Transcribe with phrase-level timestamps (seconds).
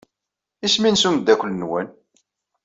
[0.65, 1.87] Isem-nnes umeddakel-nwen?